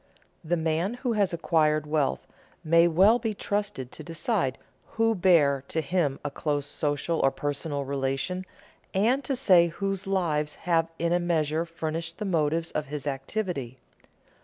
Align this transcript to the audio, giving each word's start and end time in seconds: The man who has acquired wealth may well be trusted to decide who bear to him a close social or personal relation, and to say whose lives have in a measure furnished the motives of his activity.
The 0.43 0.57
man 0.57 0.95
who 0.95 1.13
has 1.13 1.31
acquired 1.31 1.85
wealth 1.85 2.25
may 2.63 2.87
well 2.87 3.19
be 3.19 3.35
trusted 3.35 3.91
to 3.91 4.03
decide 4.03 4.57
who 4.93 5.13
bear 5.13 5.63
to 5.67 5.79
him 5.79 6.19
a 6.25 6.31
close 6.31 6.65
social 6.65 7.19
or 7.19 7.29
personal 7.29 7.85
relation, 7.85 8.47
and 8.95 9.23
to 9.23 9.35
say 9.35 9.67
whose 9.67 10.07
lives 10.07 10.55
have 10.65 10.87
in 10.97 11.13
a 11.13 11.19
measure 11.19 11.65
furnished 11.65 12.17
the 12.17 12.25
motives 12.25 12.71
of 12.71 12.87
his 12.87 13.05
activity. 13.05 13.77